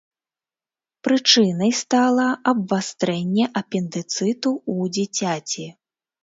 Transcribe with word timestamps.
Прычынай 1.07 1.71
стала 1.81 2.25
абвастрэнне 2.53 3.45
апендыцыту 3.61 4.55
ў 4.55 4.95
дзіцяці. 4.97 5.69